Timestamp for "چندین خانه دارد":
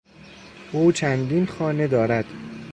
0.91-2.25